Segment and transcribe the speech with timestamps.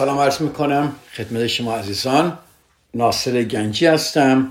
[0.00, 2.38] سلام عرض می‌کنم خدمت شما عزیزان.
[2.94, 4.50] ناصر گنجی هستم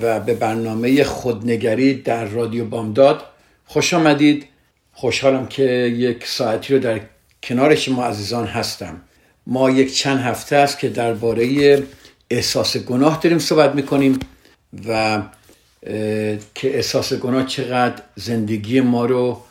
[0.00, 3.22] و به برنامه خودنگری در رادیو بامداد
[3.66, 4.46] خوش آمدید.
[4.92, 5.62] خوشحالم که
[5.96, 7.00] یک ساعتی رو در
[7.42, 9.00] کنار شما عزیزان هستم.
[9.46, 11.82] ما یک چند هفته است که درباره
[12.30, 14.18] احساس گناه داریم صحبت می‌کنیم
[14.88, 15.22] و
[16.54, 19.42] که احساس گناه چقدر زندگی ما رو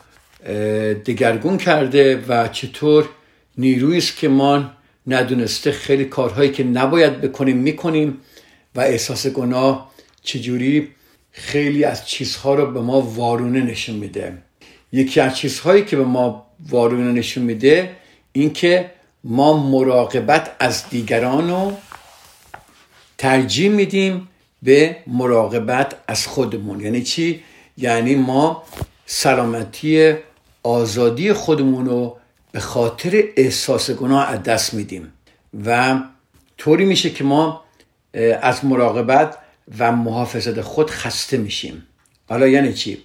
[1.06, 3.08] دگرگون کرده و چطور
[3.58, 4.70] نیرویی است که ما
[5.06, 8.20] ندونسته خیلی کارهایی که نباید بکنیم می‌کنیم
[8.74, 9.90] و احساس گناه
[10.22, 10.88] چجوری
[11.32, 14.38] خیلی از چیزها رو به ما وارونه نشون میده.
[14.92, 17.90] یکی از چیزهایی که به ما وارونه نشون میده
[18.32, 18.90] این که
[19.24, 21.72] ما مراقبت از دیگران رو
[23.18, 24.28] ترجیح میدیم
[24.62, 26.80] به مراقبت از خودمون.
[26.80, 27.42] یعنی چی؟
[27.78, 28.62] یعنی ما
[29.06, 30.14] سلامتی
[30.62, 32.16] آزادی خودمون رو
[32.56, 35.12] به خاطر احساس گناه از دست میدیم
[35.66, 36.00] و
[36.58, 37.64] طوری میشه که ما
[38.42, 39.38] از مراقبت
[39.78, 41.86] و محافظت خود خسته میشیم.
[42.28, 42.98] حالا یعنی چی؟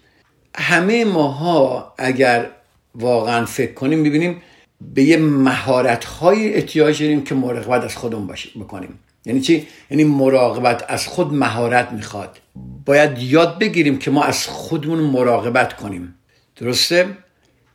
[0.56, 2.50] همه ماها اگر
[2.96, 4.42] واقعا فکر کنیم می‌بینیم
[4.94, 9.00] به یه مهارت های احتیاج داریم که مراقبت از خودمون بکنیم.
[9.26, 12.38] یعنی چی؟ یعنی مراقبت از خود مهارت می‌خواد.
[12.86, 16.16] باید یاد بگیریم که ما از خودمون مراقبت کنیم.
[16.56, 17.18] درسته؟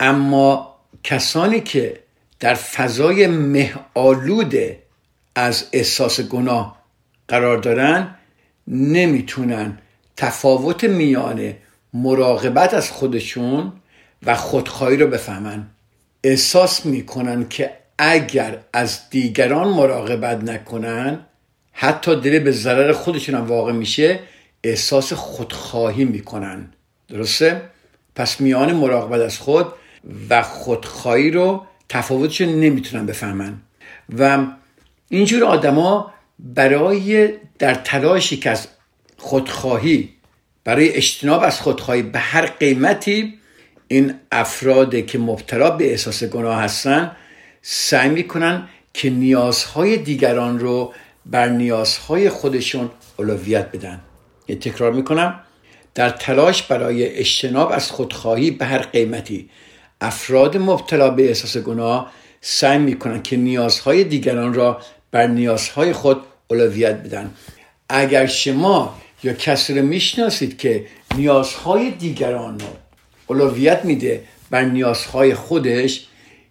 [0.00, 0.75] اما
[1.06, 1.98] کسانی که
[2.40, 4.54] در فضای مهآلود
[5.34, 6.82] از احساس گناه
[7.28, 8.14] قرار دارن
[8.68, 9.78] نمی‌تونن
[10.16, 11.54] تفاوت میان
[11.94, 13.72] مراقبت از خودشون
[14.22, 15.66] و خودخواهی رو بفهمن
[16.24, 21.26] احساس می‌کنن که اگر از دیگران مراقبت نکنن
[21.72, 24.20] حتی دل به ضرر خودشون هم واقع میشه
[24.64, 26.72] احساس خودخواهی می‌کنن
[27.08, 27.62] درسته؟
[28.14, 29.72] پس میان مراقبت از خود
[30.30, 33.54] و خودخواهی رو تفاوتش نمی‌تونن بفهمن.
[34.18, 34.46] و
[35.08, 38.68] اینجور آدما برای در تلاشی که از
[39.16, 40.08] خودخواهی
[40.64, 43.34] برای اجتناب از خودخواهی به هر قیمتی
[43.88, 47.16] این افراد که مبتلا به احساس گناه هستن
[47.62, 50.92] سعی می‌کنن که نیازهای دیگران رو
[51.26, 54.00] بر نیازهای خودشون اولویت بدن.
[54.48, 55.40] یه تکرار می‌کنم.
[55.94, 59.50] در تلاش برای اجتناب از خودخواهی به هر قیمتی
[60.00, 64.80] افراد مبتلا به احساس گناه سعی می‌کنن که نیازهای دیگران را
[65.10, 67.30] بر نیازهای خود اولویت بدن
[67.88, 70.86] اگر شما یا کسی رو می‌شناسید که
[71.16, 72.66] نیازهای دیگران رو
[73.26, 76.06] اولویت میده بر نیازهای خودش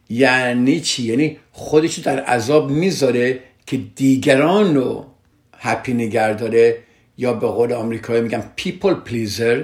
[0.10, 5.06] یعنی چی؟ یعنی خودش رو در عذاب می‌ذاره که دیگران رو
[5.58, 6.78] هپی نگر داره
[7.18, 9.58] یا به قول آمریکایی میگن people pleaser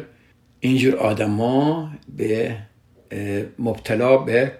[0.59, 2.57] اینجور آدما به
[3.59, 4.51] مبتلا به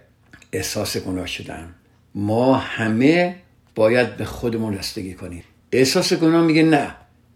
[0.54, 1.76] احساس گناه شدن.
[2.16, 3.36] ما همه
[3.76, 5.44] باید به خودمون رسیدگی کنیم.
[5.72, 6.96] احساس گناه میگه نه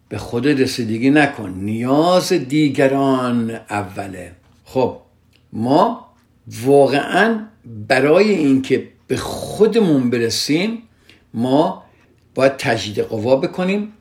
[0.10, 1.50] به خود رسیدگی نکن.
[1.50, 4.32] نیاز دیگران اوله.
[4.66, 4.98] خب
[5.54, 6.06] ما
[6.48, 7.40] واقعا
[7.88, 10.82] برای اینکه به خودمون برسیم
[11.34, 11.84] ما
[12.36, 13.94] باید تجدید قوا بکنیم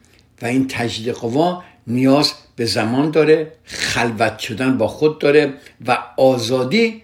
[0.42, 5.54] و این تجدید قوا نیاز به زمان داره خلوت شدن با خود داره
[5.86, 7.02] و آزادی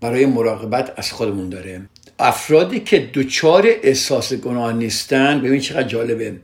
[0.00, 1.82] برای مراقبت از خودمون داره.
[2.18, 6.36] افرادی که دچار احساس گناه نیستن ببین چقدر جالبه.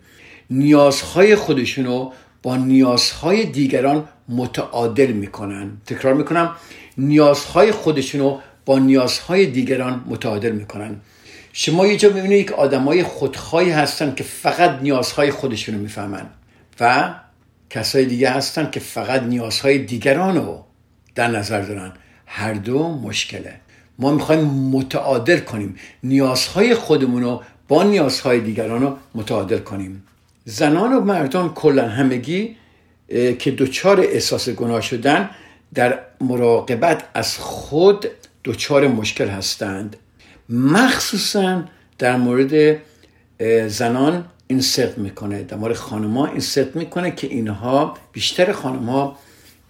[0.50, 2.10] نیازهای خودشونو
[2.42, 5.70] با نیازهای دیگران متعادل می‌کنن.
[5.86, 6.56] تکرار می‌کنم
[6.98, 10.96] نیازهای خودشونو با نیازهای دیگران متعادل می‌کنن.
[11.52, 16.26] شما یه جا می‌بینید یک آدمای خودخواهی هستن که فقط نیازهای خودشونو می‌فهمن.
[16.80, 17.14] و
[17.70, 20.64] کسای دیگه هستن که فقط نیازهای دیگران رو
[21.14, 21.92] در نظر دارن.
[22.26, 23.54] هر دو مشکله.
[23.98, 25.76] ما می‌خوایم متعادل کنیم.
[26.02, 30.02] نیازهای خودمون رو با نیازهای دیگران رو متعادل کنیم.
[30.44, 32.56] زنان و مردان کلا همگی
[33.38, 35.30] که دچار احساس گناه شدن
[35.74, 38.06] در مراقبت از خود
[38.44, 39.96] دچار مشکل هستند.
[40.48, 41.64] مخصوصا
[41.98, 42.76] در مورد
[43.66, 45.42] زنان این صدق می‌کنه.
[45.42, 49.18] در مورد خانمها این صدق می‌کنه که اینها بیشتر خانمها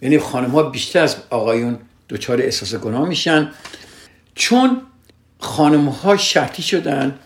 [0.01, 1.77] یعنی خانمها بیشتر از آقایون
[2.09, 3.51] دچار احساس گناه میشن.
[4.35, 4.81] چون
[5.39, 7.19] خانم ها شرطی شدن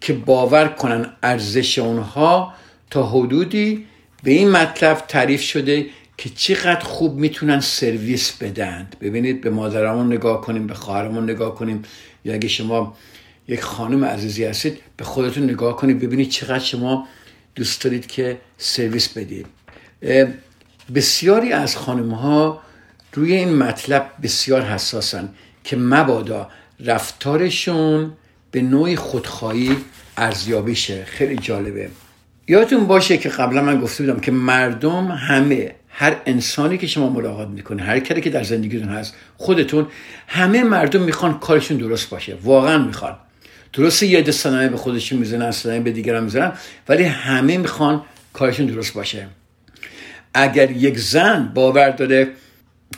[0.00, 2.54] که باور کنن ارزش اونها
[2.90, 3.86] تا حدودی
[4.22, 5.86] به این مطلب تعریف شده
[6.18, 11.82] که چقدر خوب می‌تونن سرویس بدند ببینید به مادرمون نگاه کنیم به خواهرمون نگاه کنیم.
[12.24, 12.96] یا اگه شما
[13.48, 17.08] یک خانم عزیزی هستید به خودتون نگاه کنید ببینید چقدر شما
[17.54, 19.46] دوست دارید که سرویس بدید.
[20.94, 22.62] بسیاری از خانم ها
[23.12, 25.28] روی این مطلب بسیار حساسن
[25.64, 26.50] که مبادا
[26.80, 28.12] رفتارشون
[28.50, 29.76] به نوعی خودخواهی
[30.16, 31.88] ارزیابی شه خیلی جالبه.
[32.48, 37.48] یادتون باشه که قبلا من گفته بودم که مردم همه هر انسانی که شما ملاقات
[37.48, 39.86] می‌کنه هر کاری که در زندگیتون هست خودتون
[40.26, 42.36] همه مردم می‌خوان کارشون درست باشه.
[42.42, 43.16] واقعا می‌خوان.
[43.76, 46.52] درست یه عده به خودشون می‌زنن صنایع به دیگران می‌زنن
[46.88, 48.02] ولی همه می‌خوان
[48.32, 49.28] کارشون درست باشه.
[50.34, 52.28] اگر یک زن باور داره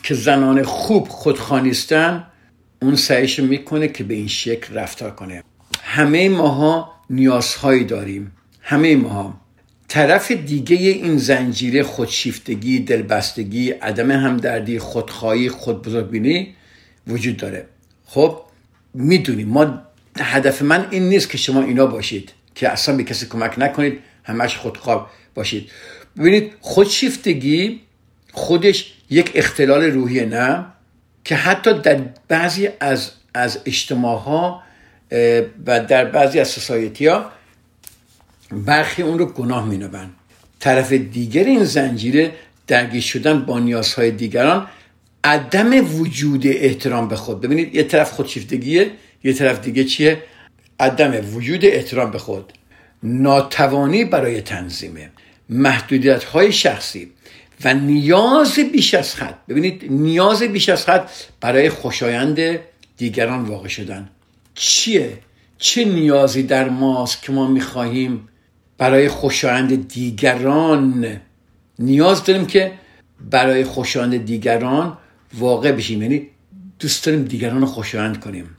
[0.03, 2.23] که زنان خوب خودخانیستن
[2.81, 5.43] اون سعیش می‌کنه که به این شکل رفتار کنه.
[5.83, 8.31] همه ماها نیازهایی داریم.
[8.61, 9.41] همه ماها.
[9.87, 16.55] طرف دیگه این زنجیره خودشیفتگی دلبستگی عدم همدردی خودخواهی خودبزرگبینی
[17.07, 17.65] وجود داره.
[18.05, 18.41] خب
[18.93, 19.81] می‌دونیم ما
[20.23, 24.57] هدف من این نیست که شما اینا باشید که اصلا به کسی کمک نکنید همش
[24.57, 25.69] خودخواه باشید.
[26.17, 27.81] ببینید خودشیفتگی
[28.33, 30.65] خودش یک اختلال روحی نه؟
[31.23, 34.63] که حتی در بعضی از از اجتماع ها
[35.65, 37.31] و در بعضی از سوسایتی ها
[38.51, 40.09] برخی اون رو گناه مینابن
[40.59, 42.31] طرف دیگر این زنجیره
[42.67, 44.67] درگیر شدن با نیازهای دیگران
[45.23, 47.41] عدم وجود احترام به خود.
[47.41, 48.91] ببینید یه طرف خودشیفتگیه
[49.23, 50.23] یه طرف دیگه چیه؟
[50.79, 52.53] عدم وجود احترام به خود.
[53.03, 55.09] ناتوانی برای تنظیمه
[55.49, 57.11] محدودیت های شخصی
[57.63, 59.39] و نیاز بیش از حد.
[59.49, 61.09] ببینید نیاز بیش از حد
[61.41, 62.59] برای خوشایند
[62.97, 64.09] دیگران واقع شدن.
[64.55, 65.17] چیه؟
[65.57, 68.27] چه نیازی در ماست که ما می‌خواهیم
[68.77, 71.21] برای خوشایند دیگران؟
[71.79, 72.71] نیاز داریم که
[73.29, 74.97] برای خوشایند دیگران
[75.33, 76.01] واقع بشیم.
[76.01, 76.27] یعنی
[76.79, 78.49] دوست داریم دیگران رو خوشایند کنیم.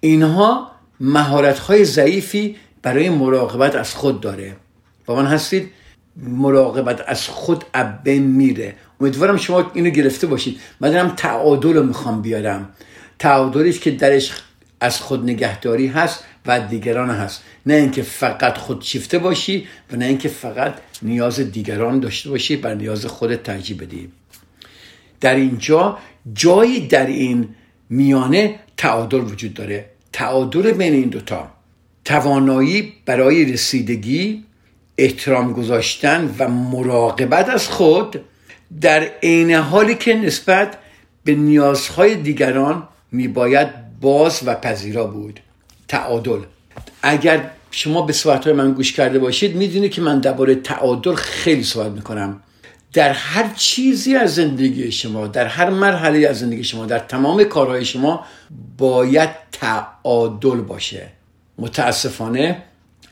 [0.00, 0.70] اینها
[1.00, 4.56] مهارت های ضعیفی برای مراقبت از خود داره.
[5.06, 5.70] با من هستید؟
[6.16, 8.74] مراقبت از خود ابه میره.
[9.00, 10.60] امیدوارم شما اینو گرفته باشید.
[10.80, 12.68] من دارم تعادل رو می‌خوام بیارم.
[13.18, 14.32] تعادلیش که درش
[14.80, 17.42] از خود نگهداری هست و دیگران هست.
[17.66, 22.74] نه اینکه فقط خود شیفته باشی و نه اینکه فقط نیاز دیگران داشته باشی بر
[22.74, 24.12] نیاز خودت ترجیح بدی.
[25.20, 25.98] در اینجا
[26.34, 27.48] جایی در این
[27.90, 29.90] میانه تعادل وجود داره.
[30.12, 31.48] تعادل بین این دوتا.
[32.04, 34.44] توانایی برای رسیدگی
[34.98, 38.20] احترام گذاشتن و مراقبت از خود
[38.80, 40.78] در عین حالی که نسبت
[41.24, 43.68] به نیازهای دیگران میباید
[44.00, 45.40] باز و پذیرا بود.
[45.88, 46.40] تعادل.
[47.02, 51.92] اگر شما به صحبت من گوش کرده باشید می‌دونید که من درباره تعادل خیلی صحبت
[51.92, 52.40] می‌کنم.
[52.92, 57.84] در هر چیزی از زندگی شما در هر مرحله از زندگی شما در تمام کارهای
[57.84, 58.24] شما
[58.78, 61.08] باید تعادل باشه.
[61.58, 62.62] متاسفانه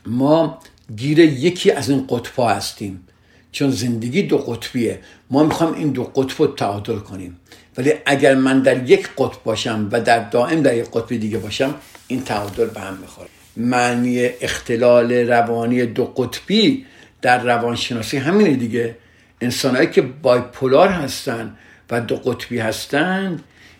[0.05, 0.59] ما
[0.95, 3.03] گیر یکی از این قطبها هستیم.
[3.51, 4.99] چون زندگی دو قطبیه.
[5.31, 7.39] ما می‌خوایم این دو قطب رو تعادل کنیم.
[7.77, 11.75] ولی اگر من در یک قطب باشم و در دائم در یک قطب دیگه باشم
[12.07, 13.27] این تعادل به هم می‌خوره.
[13.57, 16.85] معنی اختلال روانی دو قطبی
[17.21, 18.95] در روانشناسی همینه دیگه.
[19.41, 21.57] انسانهایی که بایپولار هستن
[21.89, 23.39] و دو قطبی هستن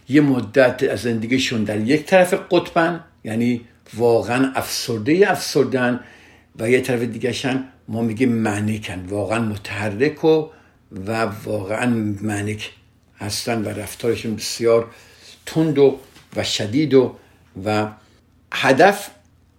[0.09, 3.61] یه مدت از زندگیشون در یک طرف قطبن یعنی
[3.93, 5.99] واقعا افسرده افسردن
[6.59, 10.49] و یه طرف دیگهشن ما میگیم منیکن واقعا متحرک و
[11.07, 11.85] و واقعا
[12.21, 12.71] منیک
[13.19, 14.87] هستن و رفتارشون بسیار
[15.45, 15.99] تند و,
[16.35, 17.15] و شدید و
[17.65, 17.87] و
[18.53, 19.09] هدف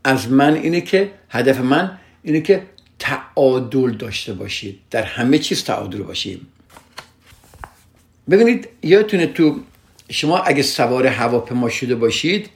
[0.05, 2.63] از من اینه که هدف من اینه که
[2.99, 4.79] تعادل داشته باشید.
[4.91, 6.47] در همه چیز تعادل باشید
[8.31, 9.61] ببینید یادتونه تو
[10.11, 12.51] شما اگه سوار هواپیما شده باشید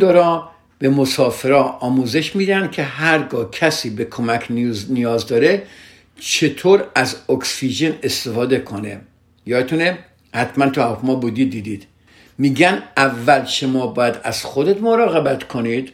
[0.00, 4.46] دارا به مسافرا آموزش میدن که هرگاه کسی به کمک
[4.88, 5.62] نیاز داره
[6.20, 9.00] چطور از اکسیژن استفاده کنه.
[9.46, 9.98] یادتونه؟
[10.34, 11.86] حتما تو هواپیما بودید دیدید.
[12.38, 15.92] میگن اول شما باید از خودت مراقبت کنید.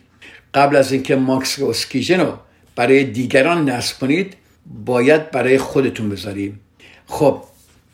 [0.54, 2.38] قبل از اینکه ماکس اکسیژن رو
[2.76, 4.36] برای دیگران نصب کنید
[4.84, 6.60] باید برای خودتون بذاریم.
[7.06, 7.42] خب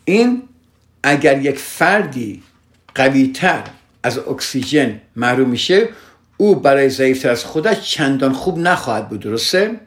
[0.05, 0.43] این
[1.03, 2.43] اگر یک فردی
[2.95, 3.63] قویتر
[4.03, 5.89] از اکسیژن محروم میشه
[6.37, 9.79] او برای ضعیفتر از خودش چندان خوب نخواهد بود درسته؟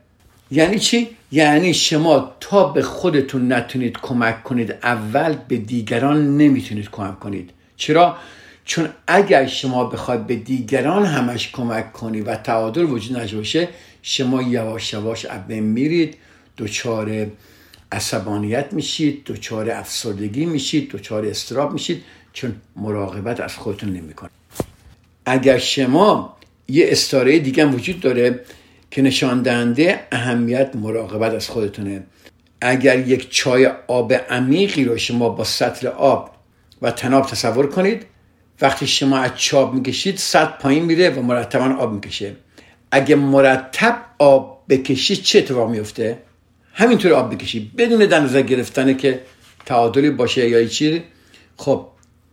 [0.51, 7.21] یعنی چی؟ یعنی شما تا به خودتون نتونید کمک کنید اول به دیگران نمی‌تونید کمک
[7.21, 7.51] کنید.
[7.77, 8.17] چرا؟
[8.65, 13.69] چون اگر شما بخواید به دیگران همش کمک کنی و تعادل وجود نشه باشه
[14.09, 16.17] شما یواش یواش ابه میرید
[16.59, 17.27] دچار
[17.93, 24.33] عصبانیت میشید دچار افسردگی میشید دچار استراب میشید چون مراقبت از خودتون نمی‌کنید
[25.27, 26.37] اگر شما
[26.69, 28.41] یه استاره دیگه وجود داره
[28.91, 32.03] که نشان دهنده اهمیت مراقبت از خودتونه.
[32.61, 36.31] اگر یک چای آب عمیقی رو شما با سطل آب
[36.83, 38.07] و تناب تصور کنید
[38.61, 42.37] وقتی شما از چاب می‌کشید صد پایین میره و مرتبا آب می‌کشه.
[42.91, 46.19] اگه مرتب آب بکشید چه اتفاق میفته؟
[46.73, 49.21] همینطور آب بکشید بدون در گرفتنه که
[49.67, 51.03] تعادلی باشه یا چی
[51.57, 51.87] خب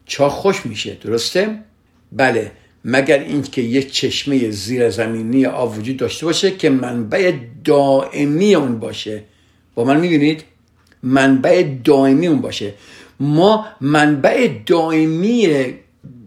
[0.06, 1.60] چا خوش میشه درسته؟
[2.12, 2.52] بله
[2.86, 7.34] مگر اینکه یک چشمه زیر زمینی آب وجود داشته باشه که منبع
[7.64, 9.24] دائمی اون باشه؟
[9.76, 10.44] با من می‌بینید
[11.04, 12.74] منبع دائمی اون باشه.
[13.20, 15.66] ما منبع دائمی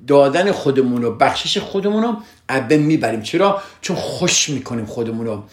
[0.06, 2.16] دادن خودمون رو بخشش خودمون رو
[2.48, 3.22] عبه می‌بریم.
[3.22, 5.44] چرا؟ چون خوش می‌کنیم خودمون رو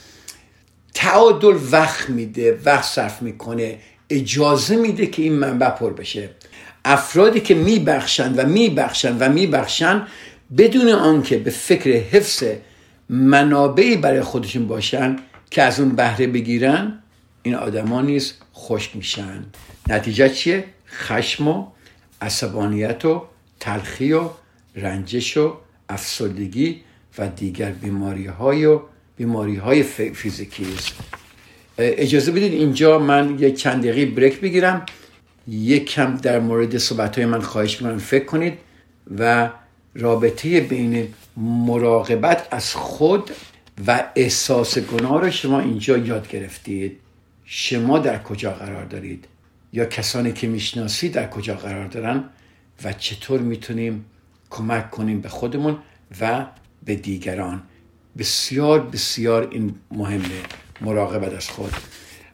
[0.93, 3.77] تعادل وقت میده وقت صرف می‌کنه.
[4.09, 6.29] اجازه میده که این منبع پر بشه.
[6.85, 10.07] افرادی که میبخشند و میبخشند و میبخشند
[10.57, 12.43] بدون آنکه به فکر حفظ
[13.09, 15.15] منابعی برای خودشون باشن
[15.51, 17.00] که از اون بهره بگیرن
[17.43, 19.45] این آدما نیز خشک میشن.
[19.88, 21.67] نتیجه چیه؟ خشم و
[22.21, 23.23] عصبانیت و
[23.59, 24.29] تلخی و
[24.75, 25.57] رنجش و
[25.89, 26.81] افسردگی
[27.17, 28.81] و دیگر بیماری های و
[29.17, 30.65] بیماری های فیزیکی.
[30.77, 30.93] است
[31.77, 34.85] اجازه بدید اینجا من یک چند دقیقه بریک بگیرم.
[35.47, 37.97] یک کم در مورد صحبت های من خواهش می‌کنم.
[37.97, 38.53] فکر کنید
[39.17, 39.49] و
[39.95, 43.31] رابطه بین مراقبت از خود
[43.87, 46.99] و احساس گناه رو شما اینجا یاد گرفتید.
[47.45, 49.25] شما در کجا قرار دارید؟
[49.73, 52.23] یا کسانی که می‌شناسید در کجا قرار دارن؟
[52.83, 54.05] و چطور می‌تونیم
[54.53, 55.77] کمک کنیم به خودمون
[56.22, 56.45] و
[56.86, 57.62] به دیگران.
[58.17, 60.41] بسیار بسیار این مهمه
[60.81, 61.74] مراقبت از خود.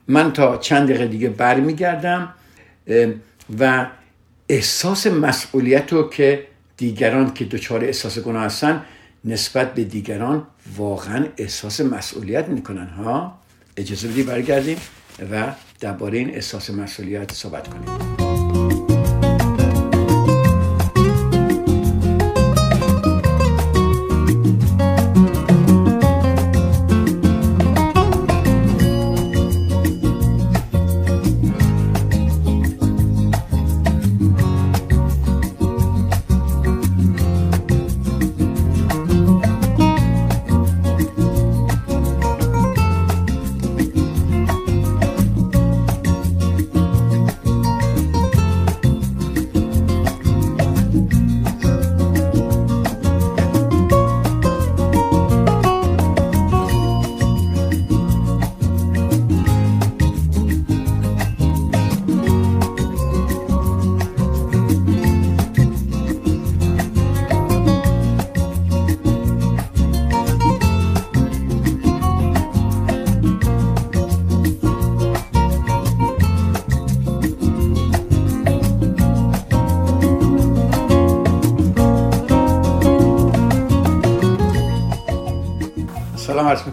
[0.07, 2.33] من تا چند دقیقه دیگه برمیگردم
[3.59, 3.87] و
[4.49, 6.47] احساس مسئولیت رو که
[6.77, 8.85] دیگران که دچار احساس گناه هستن
[9.25, 10.47] نسبت به دیگران
[10.77, 13.39] واقعا احساس مسئولیت می‌کنن ها؟
[13.77, 14.77] اجازه بدی برگردیم
[15.31, 18.18] و درباره این احساس مسئولیت صحبت کنیم.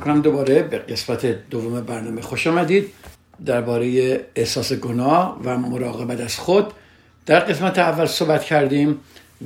[0.07, 2.93] می‌کنم دوباره به قسمت دوم برنامه خوش آمدید
[3.47, 6.73] درباره احساس گناه و مراقبت از خود.
[7.27, 9.01] در قسمت اول صحبت کردیم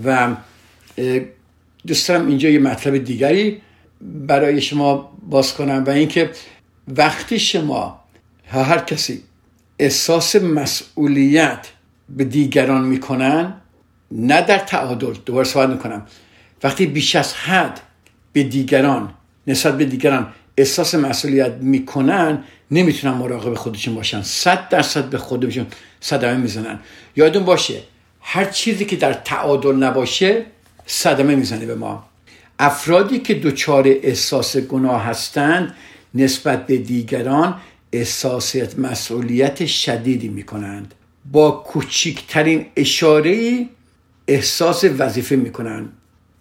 [0.04, 0.28] و
[1.86, 3.62] دوست دارم اینجا یه مطلب دیگری
[4.00, 6.30] برای شما باز کنم و اینکه
[6.88, 8.00] وقتی شما
[8.46, 9.22] هر کسی
[9.78, 11.66] احساس مسئولیت
[12.08, 13.54] به دیگران می‌کنن
[14.10, 16.06] نه در تعادل دوباره صحبت می‌کنم.
[16.62, 17.80] وقتی بیش از حد
[18.32, 19.14] به دیگران
[19.46, 24.22] نسبت به دیگران احساس مسئولیت می‌کنن نمی‌تونن مراقب خودشون باشن.
[24.22, 25.66] صد درصد به خودشون
[26.00, 26.78] صدمه می‌زنن.
[27.16, 27.80] یادون باشه
[28.20, 30.44] هر چیزی که در تعادل نباشه
[30.86, 32.04] صدمه می‌زنه به ما.
[32.58, 35.74] افرادی که دچار احساس گناه هستند
[36.14, 37.60] نسبت به دیگران
[37.92, 40.94] احساس مسئولیت شدیدی می‌کنند.
[41.32, 43.66] با کوچکترین اشاره
[44.28, 45.92] احساس وظیفه می‌کنند.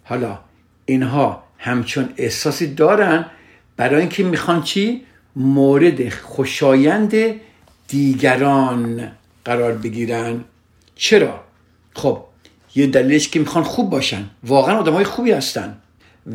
[0.04, 0.38] حالا
[0.86, 3.26] اینها همچون احساسی دارن
[3.80, 5.02] برای اینکه می‌خوان چی؟
[5.36, 7.14] مورد خوشایند
[7.88, 9.12] دیگران
[9.44, 10.44] قرار بگیرن.
[10.94, 11.40] چرا؟
[11.94, 12.24] خب
[12.74, 14.24] یه دلیلش که می‌خوان خوب باشن.
[14.44, 15.76] واقعا آدم های خوبی هستن.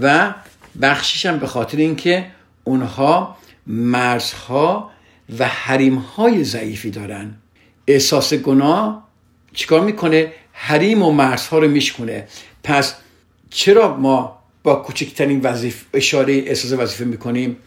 [0.01, 0.33] و
[0.81, 2.25] بخشش هم به خاطر اینکه
[2.63, 3.37] اونها
[3.67, 4.91] مرزها
[5.39, 7.33] و حریم های ضعیفی دارن.
[7.87, 9.07] احساس گناه
[9.53, 12.27] چیکار می‌کنه؟ حریم و مرزها رو میشکنه
[12.63, 12.95] پس
[13.49, 17.57] چرا ما با کوچکترین وظیف اشاره احساس وظیفه می‌کنیم.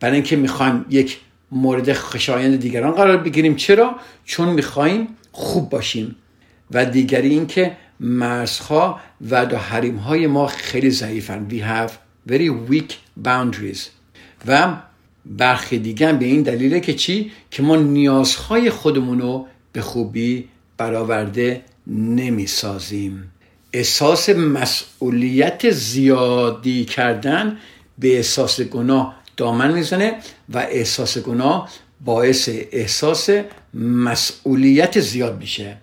[0.00, 1.18] برای اینکه می‌خوایم یک
[1.50, 3.56] مورد خشایند دیگران قرار بگیریم.
[3.56, 6.16] چرا؟ چون می‌خوایم خوب باشیم.
[6.70, 11.46] و دیگری اینکه مرزها و دا حریم های ما خیلی ضعیفن.
[11.50, 11.92] We have
[12.32, 12.92] very weak
[13.26, 13.80] boundaries.
[14.46, 14.76] و
[15.26, 21.62] برخی دیگه به این دلیله که چی؟ که ما نیازهای خودمون رو به خوبی برآورده
[21.86, 23.32] نمی‌سازیم.
[23.72, 27.58] احساس مسئولیت زیادی کردن
[27.98, 30.14] به احساس گناه دامن می‌زنه
[30.48, 31.70] و احساس گناه
[32.04, 33.30] باعث احساس
[33.74, 35.76] مسئولیت زیاد میشه.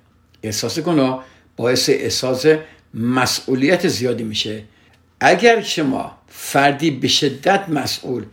[0.43, 1.23] احساس گناه
[1.55, 2.45] باعث احساس
[2.93, 4.63] مسئولیت زیادی میشه.
[5.19, 8.23] اگر شما فردی به شدت مسئول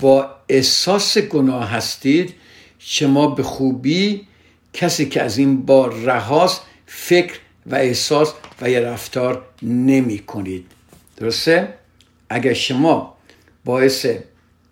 [0.00, 2.34] با احساس گناه هستید
[2.78, 4.26] شما به خوبی
[4.72, 10.66] کسی که از این بار رهاست فکر و احساس و یه رفتار نمی کنید.
[11.16, 11.74] درسته؟
[12.28, 13.16] اگر شما
[13.64, 14.06] باعث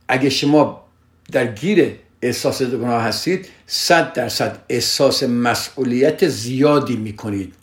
[0.08, 0.84] اگر شما
[1.32, 7.54] در گیر احساس گناه هستید صد درصد احساس مسئولیت زیادی می کنید.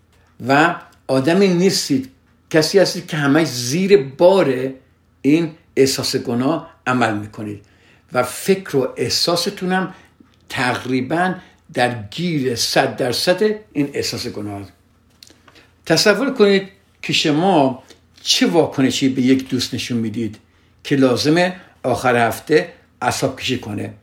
[0.48, 0.76] و
[1.08, 2.10] آدمی نیستید.
[2.50, 4.74] کسی هستید که همه زیر بار
[5.22, 7.66] این احساس گناه عمل می‌کنید
[8.14, 9.94] و فکر و احساستونم
[10.50, 11.36] تقریبا
[11.74, 13.44] در گیر صد درصد
[13.74, 14.62] این احساس گناه
[15.89, 16.67] تصور کنید
[17.01, 17.84] که شما
[18.22, 20.38] چه واکنشی به یک دوست نشون می‌دید
[20.84, 23.93] که لازمه آخر هفته اصاب کشی کنه؟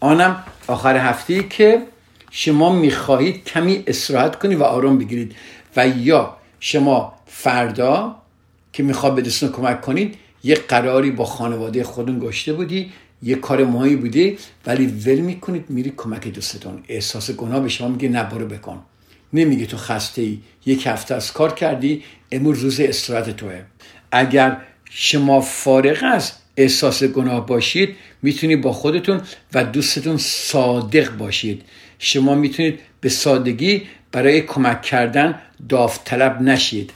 [0.00, 1.82] آنم آخر هفته که
[2.30, 5.36] شما می‌خواهید کمی استراحت کنید و آرام بگیرید
[5.76, 8.16] و یا شما فردا
[8.72, 12.92] که می‌خواد به دوستون کمک کنید یه قراری با خانواده خودون گشته بودی
[13.22, 16.82] یه کار مهمی بوده ولی ول می‌کنید میری کمک دوستتون.
[16.88, 18.82] احساس گناه به شما میگه نه برو بکن.
[19.32, 23.62] نمیگه تو خسته ای یک هفته از کار کردی امروز روز استراحت توه.
[24.12, 24.56] اگر
[24.90, 29.20] شما فارغ از احساس گناه باشید می‌تونید با خودتون
[29.54, 31.62] و دوستتون صادق باشید.
[31.98, 36.92] شما می‌تونید به سادگی برای کمک کردن داوطلب نشید.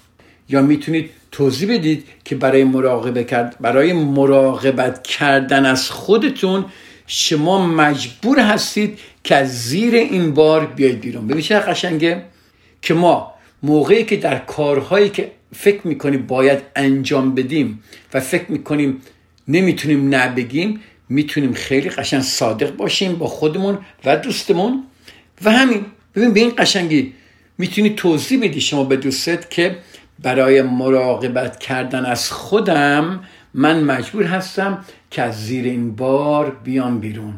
[0.49, 6.65] یا می‌تونید توضیح بدید که برای مراقبه کرد برای مراقبت کردن از خودتون
[7.07, 11.25] شما مجبور هستید که از زیر این بار بیاید بیرون.
[11.25, 12.23] ببینید چه قشنگه
[12.83, 17.83] که ما موقعی که در کارهایی که فکر می‌کنیم باید انجام بدیم
[18.15, 19.01] و فکر می‌کنیم
[19.49, 24.85] نمی‌تونیم نبگیم می‌تونیم خیلی قشنگ صادق باشیم با خودمون و دوستمون.
[25.45, 27.13] و همین ببین به این قشنگی
[27.59, 29.79] می‌تونی توضیح بدی شما به دوستت که
[30.23, 37.35] برای مراقبت کردن از خودم من مجبور هستم که از زیر این بار بیام بیرون.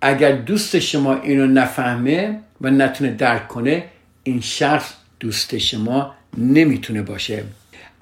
[0.00, 3.84] اگر دوست شما اینو نفهمه و نتونه درک کنه
[4.22, 7.44] این شخص دوست شما نمی‌تونه باشه.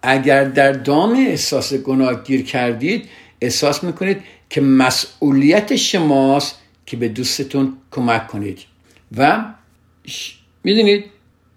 [0.03, 3.09] اگر در دام احساس گناه گیر کردید
[3.41, 8.59] احساس می‌کنید که مسئولیت شماست که به دوستتون کمک کنید.
[9.17, 9.45] و
[10.65, 11.05] می‌دونید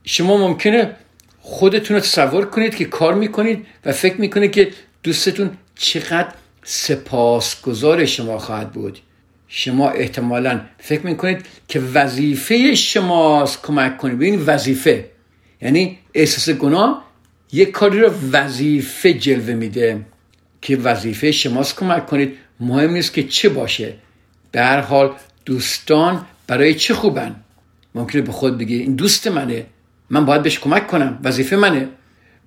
[0.04, 0.96] شما ممکنه
[1.42, 4.72] خودتون رو تصور کنید که کار می‌کنید و فکر می‌کنید که
[5.04, 9.00] دوستتون چقدر سپاسگزار شما خواهد بود.
[9.48, 14.16] شما احتمالا فکر می‌کنید که وظیفه شماست کمک کنید.
[14.16, 15.06] ببینید وظیفه.
[15.62, 17.04] یعنی احساس گناه
[17.52, 20.06] یک کاری رو وظیفه جلوه میده
[20.62, 22.38] که وظیفه شماست کمک کنید.
[22.60, 23.94] مهم نیست که چه باشه.
[24.52, 27.36] به هر حال دوستان برای چه خوبن؟
[27.96, 29.66] ممکنه به خود بگی این دوست منه.
[30.10, 31.20] من باید بهش کمک کنم.
[31.24, 31.88] وظیفه منه.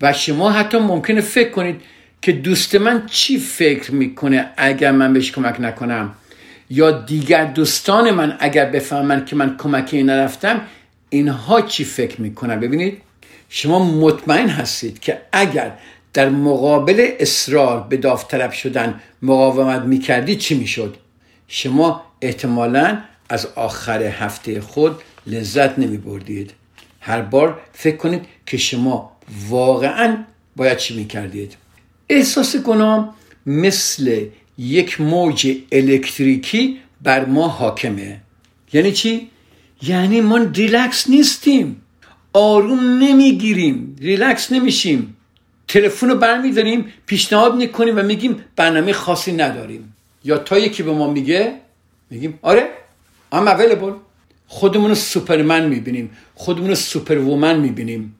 [0.02, 1.80] و شما حتی ممکنه فکر کنید
[2.22, 6.14] که دوست من چی فکر می‌کنه اگر من بهش کمک نکنم؟
[6.70, 10.60] یا دیگر دوستان من اگر بفهمن که من کمکی نرفتم
[11.10, 13.02] اینها چی فکر می‌کنن؟ ببینید
[13.48, 15.72] شما مطمئن هستید که اگر
[16.12, 20.96] در مقابل اصرار به داوطلب شدن مقاومت می‌کردید چی می‌شد؟
[21.48, 22.98] شما احتمالا
[23.28, 26.52] از آخر هفته خود لذت نمی بردید
[27.00, 29.12] هر بار فکر کنید که شما
[29.48, 30.16] واقعا
[30.56, 31.56] باید چی می‌کردید؟
[32.08, 33.16] احساس گناه
[33.46, 34.26] مثل
[34.58, 38.20] یک موج الکتریکی بر ما حاکمه.
[38.72, 39.30] یعنی چی؟
[39.82, 41.82] یعنی ما ریلکس نیستیم.
[42.32, 43.96] آروم نمی‌گیریم.
[44.00, 45.16] ریلکس نمیشیم.
[45.68, 49.94] تلفن رو برمیداریم پیشنهاد می‌کنیم و میگیم برنامه خاصی نداریم.
[50.24, 51.52] یا تا یکی به ما میگه
[52.10, 52.68] میگیم آره
[53.32, 53.92] I'm available
[54.46, 56.10] خودمون رو سوپرمن می‌بینیم.
[56.34, 58.14] خودمون رو superwoman می‌بینیم.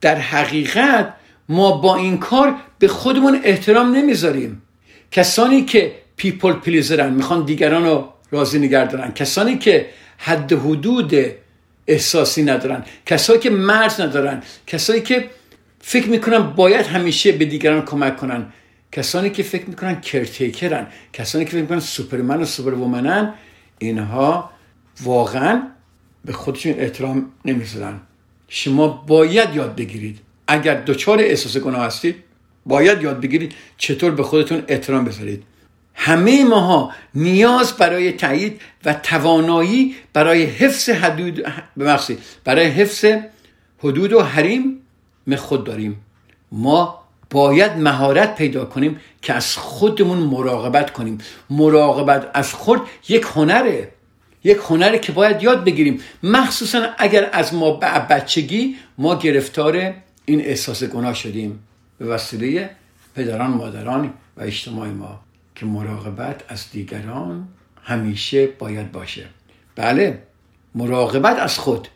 [0.00, 1.14] در حقیقت
[1.48, 4.62] ما با این کار به خودمون احترام نمی‌ذاریم.
[5.10, 9.12] کسانی که people pleaser ن می‌خوان دیگران رو راضی نگه دارن.
[9.12, 9.86] کسانی که
[10.18, 11.14] حد حدود
[11.86, 12.84] احساسی ندارن.
[13.06, 14.42] کسایی که مرز ندارن.
[14.66, 15.30] کسایی که
[15.80, 18.52] فکر می‌کنن باید همیشه به دیگران کمک کنن.
[18.92, 23.34] کسانی که فکر می‌کنن caretaker ن کسانی که فکر می‌کنن سوپرمن و superwoman ن
[23.78, 24.50] اینها
[25.02, 25.62] واقعا
[26.24, 28.00] به خودشون احترام نمی‌ذارن.
[28.48, 30.18] شما باید یاد بگیرید.
[30.52, 32.16] اگر دچار احساس گناه هستید
[32.66, 35.42] باید یاد بگیرید چطور به خودتون احترام بذارید.
[35.94, 41.46] همه ماها نیاز برای تایید و توانایی برای حفظ حدود
[41.78, 43.04] ببخشید برای حفظ
[43.78, 44.80] حدود و حریم
[45.36, 46.00] خود داریم.
[46.52, 51.18] ما باید مهارت پیدا کنیم که از خودمون مراقبت کنیم.
[51.50, 53.88] مراقبت از خود یک هنره.
[54.44, 56.00] یک هنره که باید یاد بگیریم.
[56.22, 57.70] مخصوصا اگر از ما
[58.10, 61.58] بچگی ما گرفتار این احساس گناه شدیم
[61.98, 62.70] به وسیله
[63.14, 65.20] پدران مادران و اجتماع ما
[65.54, 67.48] که مراقبت از دیگران
[67.82, 69.26] همیشه باید باشه.
[69.76, 70.22] بله
[70.74, 71.88] مراقبت از خود.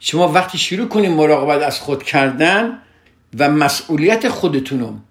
[0.00, 2.78] شما وقتی شروع کنیم مراقبت از خود کردن
[3.38, 5.02] و مسئولیت خودتون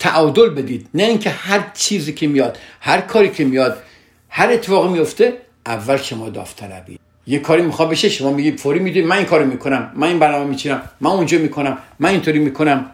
[0.00, 0.88] تعادل بدید.
[0.94, 3.82] نه اینکه هر چیزی که میاد هر کاری که میاد
[4.28, 7.00] هر اتفاقی میفته اول شما داوطلبید.
[7.28, 10.44] یه کاری می‌خواد بشه شما میگی فوری می‌دونی من این کارو می‌کنم من این برنامه
[10.44, 12.86] میچینم من اونجا می‌کنم من اینطوری می‌کنم.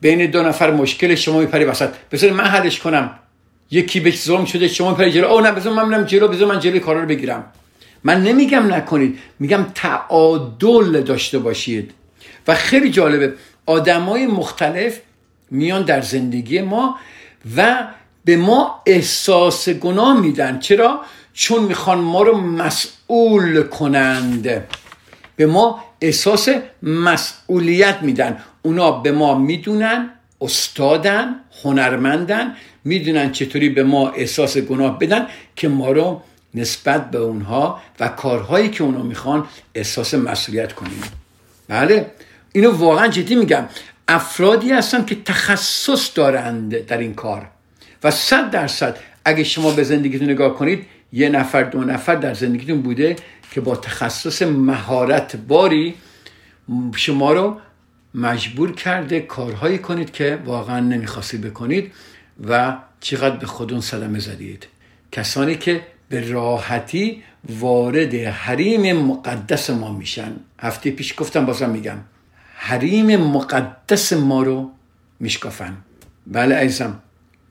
[0.00, 1.88] بین دو نفر مشکل شما میپری وسط.
[2.12, 3.10] بذار من حلش کنم.
[3.70, 5.26] یکی به ظلم شده شما میپری جلو.
[5.26, 7.44] او نه بذار من میرم جلو بذار من جلوی کارا رو بگیرم.
[8.04, 11.90] من نمیگم نکنید میگم تعادل داشته باشید.
[12.48, 13.32] و خیلی جالبه
[13.66, 15.00] آدمای مختلف
[15.50, 16.98] میان در زندگی ما
[17.56, 17.86] و
[18.24, 20.58] به ما احساس گناه میدن.
[20.58, 21.00] چرا؟
[21.34, 24.64] چون می‌خوان ما رو مسئول کنند.
[25.36, 26.48] به ما احساس
[26.82, 28.38] مسئولیت میدن.
[28.62, 35.92] اونا به ما می‌دونن استادن هنرمندن می‌دونن چطوری به ما احساس گناه بدن که ما
[35.92, 36.22] رو
[36.54, 41.02] نسبت به اونها و کارهایی که اونا می‌خوان احساس مسئولیت کنیم.
[41.68, 42.10] بله؟
[42.52, 43.64] اینو واقعا جدی میگم.
[44.08, 47.46] افرادی هستن که تخصص دارند در این کار.
[48.04, 52.82] و صد درصد اگه شما به زندگیتون نگاه کنید یه نفر دو نفر در زندگیتون
[52.82, 53.16] بوده
[53.50, 55.94] که با تخصص مهارت باری
[56.96, 57.56] شما رو
[58.14, 61.92] مجبور کرده کارهایی کنید که واقعا نمی‌خواستید بکنید
[62.48, 64.66] و چقدر به خودون صدمه زدید.
[65.12, 70.32] کسانی که به راحتی وارد حریم مقدس ما میشن.
[70.60, 71.98] هفته پیش گفتم بازم میگم
[72.54, 74.70] حریم مقدس ما رو
[75.20, 75.76] میشکافن.
[76.26, 76.98] بله عزیزم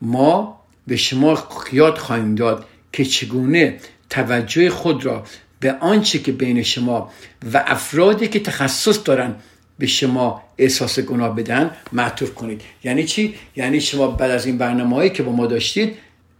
[0.02, 2.64] ما به شما یاد خواهیم داد.
[2.94, 3.78] که چگونه
[4.10, 5.24] توجه خود را
[5.60, 7.10] به آنچه که بین شما
[7.52, 9.34] و افرادی که تخصص دارن
[9.78, 12.62] به شما احساس گناه بدن معطوف کنید.
[12.84, 15.96] یعنی چی؟ یعنی شما بعد از این برنامه هایی که با ما داشتید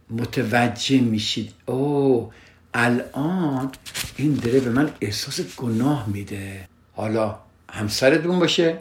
[0.09, 1.51] متوجه میشید.
[1.65, 2.31] او
[2.73, 3.71] الان
[4.17, 6.67] این داره به من احساس گناه میده.
[6.93, 7.35] حالا
[7.69, 8.77] همسرتون باشه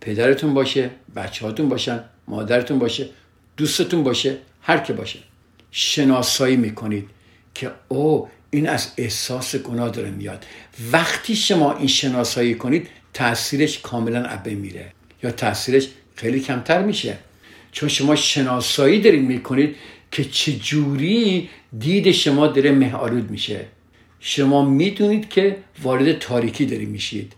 [0.00, 3.08] پدرتون باشه بچه هاتون باشن مادرتون باشه
[3.56, 5.18] دوستتون باشه هر که باشه.
[5.70, 7.15] شناسایی می‌کنید.
[7.56, 10.44] که او این از احساس گناه داره میاد.
[10.92, 14.92] وقتی شما این شناسایی کنید تاثیرش کاملا ابه میره.
[15.22, 17.18] یا تاثیرش خیلی کمتر میشه.
[17.72, 19.76] چون شما شناسایی دارید می‌کنید
[20.10, 23.66] که چجوری دید شما داره مهالود میشه.
[24.20, 27.32] شما می‌دونید که وارد تاریکی داری میشید.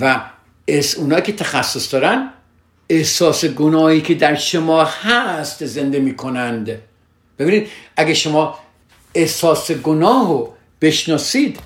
[0.00, 0.20] و
[0.68, 2.30] اس اونا که تخصص دارن
[2.88, 6.78] احساس گناهی که در شما هست زنده می‌کنند.
[7.38, 8.58] ببینید اگه شما
[9.16, 11.58] احساس گناه رو بشناسید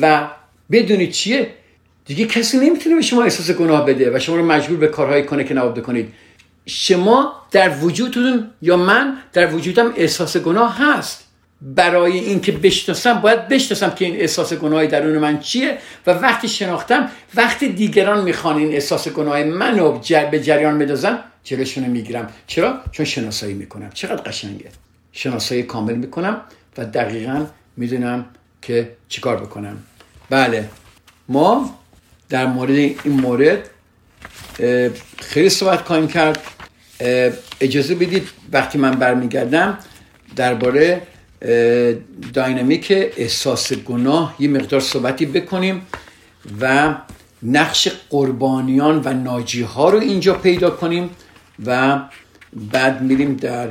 [0.00, 0.28] و
[0.70, 1.50] بدونید چیه؟
[2.04, 5.44] دیگه کسی نمی‌تونه به شما احساس گناه بده و شما رو مجبور به کارهایی کنه
[5.44, 6.12] که نباید بکنید
[6.66, 11.28] شما در وجودتون یا من در وجودم احساس گناه هست.
[11.62, 17.10] برای اینکه بشناسم باید بشناسم که این احساس گناهی درون من چیه و وقتی شناختم
[17.34, 19.98] وقتی دیگران می‌خوان این احساس گناه منو
[20.30, 22.32] به جریان بدازن جلوشون می‌گیرم.
[22.46, 23.90] چرا؟ چون شناسایی می‌کنم.
[23.94, 24.68] چقدر قشنگه.
[25.12, 26.40] شناسایی کامل می‌کنم.
[26.78, 28.26] و دقیقا می‌دونم
[28.62, 29.76] که چیکار بکنم.
[30.30, 30.68] بله.
[31.28, 31.78] ما
[32.28, 33.70] در مورد این مورد
[35.18, 36.38] خیلی صحبت خواهیم کرد.
[37.60, 39.78] اجازه بدید وقتی من برمیگردم
[40.36, 41.02] درباره
[42.32, 45.86] داینامیک احساس گناه یه مقدار صحبتی بکنیم
[46.60, 46.94] و
[47.42, 51.10] نقش قربانیان و ناجی ها رو اینجا پیدا کنیم
[51.66, 52.00] و
[52.72, 53.70] بعد میریم در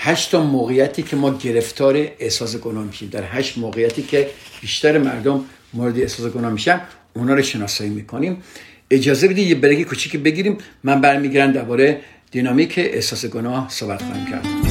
[0.00, 3.08] هشت تا موقعیتی که ما گرفتار احساس گناه میشیم.
[3.08, 4.30] در هشت موقعیتی که
[4.60, 6.80] بیشتر مردم مورد احساس گناه میشن
[7.14, 8.42] اونا رو شناسایی می‌کنیم.
[8.90, 10.58] اجازه بدید یه بریک کوچیک بگیریم.
[10.84, 14.67] من برمیگردم درباره دینامیک احساس گناه صحبت خواهم کرد.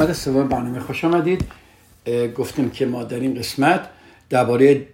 [0.00, 1.44] قسمت سوم برنامه خوش آمدید.
[2.36, 3.88] گفتیم که ما در این قسمت
[4.30, 4.86] درباره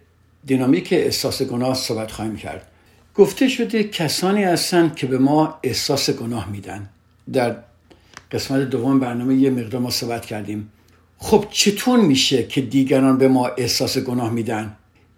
[0.45, 2.67] دینامیک احساس گناه صحبت خواهیم کرد.
[3.15, 6.89] گفته شده کسانی هستند که به ما احساس گناه میدن.
[7.33, 7.55] در
[8.31, 10.71] قسمت دوم برنامه یه مقدار ما صحبت کردیم.
[11.17, 14.75] خب چطور میشه که دیگران به ما احساس گناه میدن؟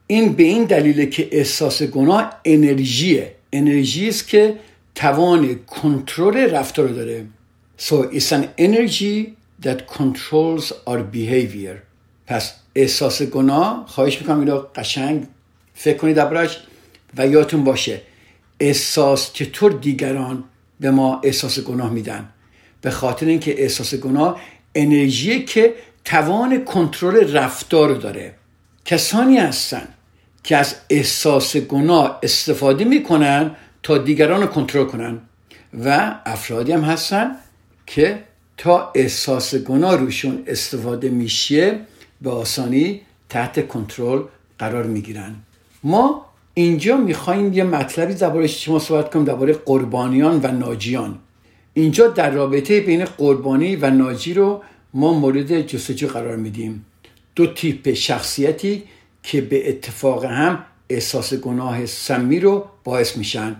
[0.07, 3.35] این به این دلیله که احساس گناه انرژیه.
[3.53, 4.55] انرژی است که
[4.95, 7.25] توان کنترل رفتار داره.
[7.79, 11.77] So it's energy that controls our behavior.
[12.27, 15.27] پس احساس گناه خواهش می‌کنم اینو قشنگ
[15.73, 16.59] فکر کنید دربارش
[17.17, 18.01] و یادتون باشه.
[18.59, 20.43] احساس چطور دیگران
[20.79, 22.29] به ما احساس گناه میدن؟
[22.81, 24.41] به خاطر اینکه احساس گناه
[24.75, 28.35] انرژی که توان کنترل رفتار داره.
[28.85, 29.87] کسانی هستن
[30.43, 35.19] که از احساس گناه استفاده می‌کنن تا دیگران رو کنترل کنن.
[35.85, 37.35] و افرادی هم هستن
[37.85, 38.23] که
[38.59, 41.79] تا احساس گناه روشون استفاده میشه
[42.21, 44.21] به آسانی تحت کنترل
[44.59, 45.35] قرار می‌گیرن.
[45.83, 51.19] ما اینجا می‌خوایم یه مطلبی درباره شما صحبت کنیم درباره قربانیان و ناجیان.
[51.73, 54.61] اینجا در رابطه بین قربانی و ناجی رو
[54.93, 56.85] ما مورد جستجو قرار میدیم.
[57.35, 58.83] دو تیپ شخصیتی
[59.23, 63.55] که به اتفاق هم احساس گناه سمی رو باعث میشن.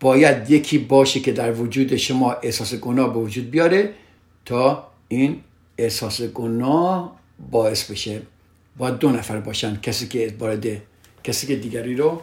[0.00, 3.90] باید یکی باشه که در وجود شما احساس گناه به وجود بیاره
[4.46, 5.40] تا این
[5.78, 8.22] احساس گناه باعث بشه
[8.76, 9.76] باید دو نفر باشن.
[9.82, 10.66] کسی که وارد
[11.24, 12.22] کسی که دیگری رو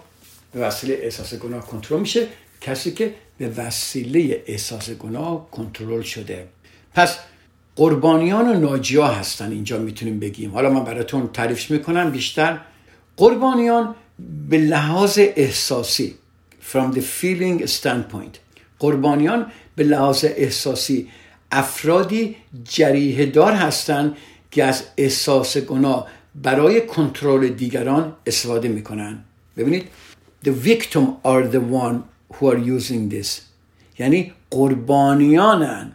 [0.54, 2.28] به وسیله احساس گناه کنترل میشه
[2.62, 6.48] کسی که به وسیله احساس گناه کنترل شده.
[6.94, 7.18] پس
[7.76, 10.52] قربانیان و ناجیا هستن اینجا می‌تونیم بگیم.
[10.52, 12.60] حالا من براتون تعریف می‌کنم بیشتر.
[13.18, 13.96] قربانیان
[14.50, 16.16] به لحاظ احساسی
[16.72, 18.38] from the feeling standpoint
[18.80, 21.10] قربانیان به لحاظ احساسی
[21.54, 24.18] افرادی جریه دار هستند
[24.52, 29.24] که از احساس گناه برای کنترل دیگران استفاده می‌کنن
[29.58, 29.88] ببینید
[30.46, 31.98] the victim are the one
[32.34, 33.30] who are using this.
[34.00, 35.92] یعنی قربانیانن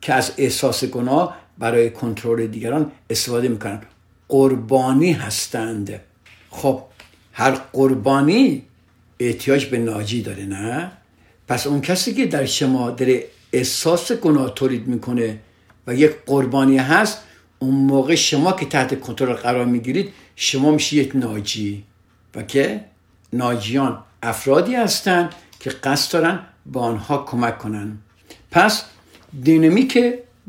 [0.00, 3.80] که از احساس گناه برای کنترل دیگران استفاده می‌کنن
[4.28, 6.00] قربانی هستند.
[6.50, 6.82] خب
[7.32, 8.62] هر قربانی
[9.20, 10.90] احتیاج به ناجی داره نه؟
[11.48, 15.38] پس اون کسی که در شما داره احساس گناه تولید می‌کنه
[15.86, 17.18] و یک قربانی هست
[17.58, 21.84] اون موقع شما که تحت کنترل قرار می‌گیرید شما میشه یک ناجی.
[22.34, 22.84] و که
[23.32, 27.98] ناجیان افرادی هستند که قصد دارن با آنها کمک کنن.
[28.50, 28.84] پس
[29.42, 29.98] دینامیک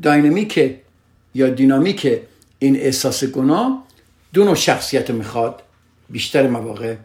[0.01, 0.75] dynamic
[1.35, 2.19] یا دینامیک
[2.59, 3.83] این احساس گناه
[4.33, 5.63] دو نوع شخصیت می‌خواد.
[6.09, 6.95] بیشتر مواقع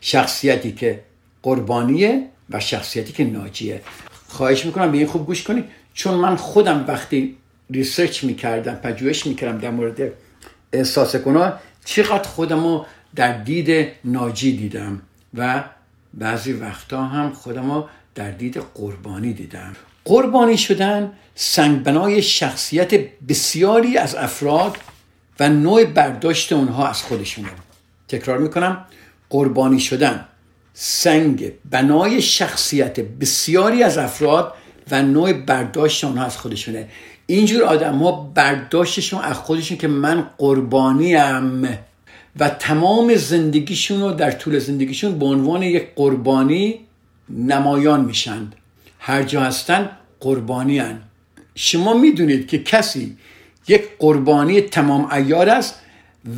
[0.00, 1.02] شخصیتی که
[1.42, 3.82] قربانیه و شخصیتی که ناجیه.
[4.28, 5.64] خواهش می‌کنم به این خوب گوش کنید.
[5.94, 7.36] چون من خودم وقتی
[7.70, 10.12] research می‌کردم پژوهش می‌کردم در مورد
[10.72, 15.02] احساس گناه چقدر خودم رو در دید ناجی دیدم
[15.34, 15.64] و
[16.14, 19.76] بعضی وقتا هم خودم رو در دید قربانی دیدم.
[20.04, 22.94] قربانی شدن سنگبنای شخصیت
[23.28, 24.76] بسیاری از افراد
[25.40, 27.48] و نوع برداشت اونها از خودشونه.
[28.08, 28.84] تکرار می‌کنم.
[29.30, 30.24] قربانی شدن
[30.78, 34.52] سنگ بنای شخصیت بسیاری از افراد
[34.90, 36.88] و نوع برداشت اونها از خودشونه
[37.26, 41.78] اینجور آدم ها برداشتشون از خودشون که من قربانیم
[42.38, 46.80] و تمام زندگیشون رو در طول زندگیشون به عنوان یک قربانی
[47.30, 48.54] نمایان میشند
[48.98, 51.02] هر جا هستن قربانی هن.
[51.54, 53.16] شما می‌دونید که کسی
[53.68, 55.80] یک قربانی تمام ایار است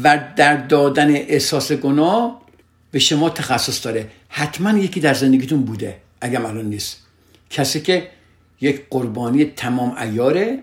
[0.03, 2.47] و در دادن احساس گناه
[2.90, 4.11] به شما تخصص داره.
[4.29, 6.96] حتما یکی در زندگیتون بوده اگر الان نیست.
[7.51, 8.09] کسی که
[8.61, 10.59] یک قربانی تمام ایاره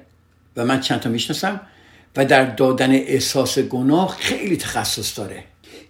[0.58, 1.62] و من چند تا می‌شناسم
[2.16, 5.44] و در دادن احساس گناه خیلی تخصص داره.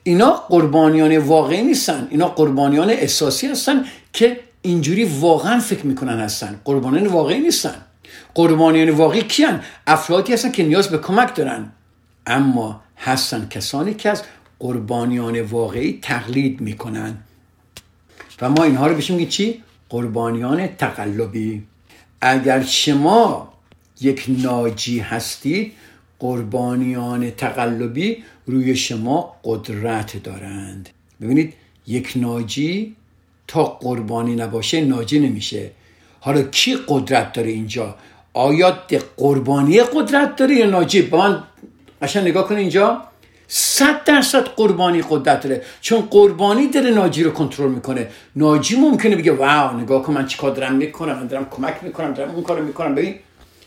[0.04, 2.08] اینا قربانیان واقعی نیستن.
[2.12, 6.60] اینا قربانیان احساسی هستن که اینجوری واقعا فکر می‌کنن هستن.
[6.66, 7.76] قربانیان واقعی نیستن.
[8.36, 11.72] قربانیان واقعی کیان؟ افرادی هستن که نیاز به کمک دارن.
[12.28, 14.24] اما هستن کسانی که از
[14.60, 17.18] قربانیان واقعی تقلید می‌کنن.
[18.42, 21.64] و ما اینها رو بشیم چی؟ قربانیان تقلبی.
[22.22, 23.54] اگر شما
[24.02, 25.72] یک ناجی هستید
[26.20, 30.90] قربانیان تقلبی روی شما قدرت دارند.
[31.22, 31.54] ببینید
[31.88, 32.96] یک ناجی
[33.48, 35.72] تا قربانی نباشه ناجی نمیشه.
[36.20, 37.96] حالا کی قدرت داره اینجا؟
[38.34, 38.72] آیا
[39.18, 41.44] قربانی قدرت داره یا ناجی؟ با من
[42.22, 43.02] نگاه کنه اینجا.
[43.48, 45.62] صد درصد قربانی قدرت داره.
[45.82, 48.08] چون قربانی داره ناجی رو کنترل می‌کنه.
[48.36, 52.32] ناجی ممکنه بگه واو نگاه کن من چیکار دارم می‌کنم من دارم کمک می‌کنم دارم
[52.32, 52.96] اون کارو می‌کنم.
[52.96, 53.16] ببین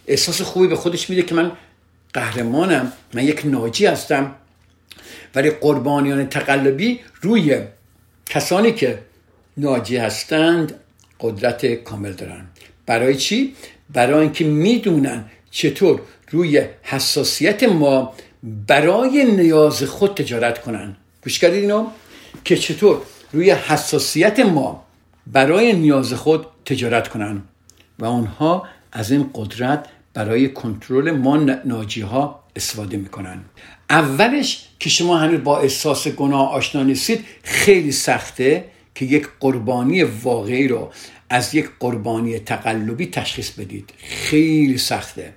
[0.06, 1.52] احساس خوبی به خودش میده که من
[2.12, 4.34] قهرمانم من یک ناجی هستم.
[5.34, 7.60] ولی قربانیان تقلبی روی
[8.26, 8.98] کسانی که
[9.56, 10.74] ناجی هستند
[11.20, 12.46] قدرت کامل دارن.
[12.86, 13.54] برای چی؟
[13.92, 20.96] برای اینکه می‌دونن چطور روی حساسیت ما برای نیاز خود تجارت کنن.
[21.24, 21.86] گوش کردید اینو؟
[22.44, 22.98] که چطور
[23.32, 24.84] روی حساسیت ما
[25.26, 27.42] برای نیاز خود تجارت کنن.
[27.98, 33.40] و اونها از این قدرت برای کنترل ما ناجی ها استفاده می‌کنن.
[33.90, 40.68] اولش که شما هنوز با احساس گناه آشنا نیستید خیلی سخته که یک قربانی واقعی
[40.68, 40.90] رو
[41.30, 43.90] از یک قربانی تقلبی تشخیص بدید.
[43.98, 45.32] خیلی سخته.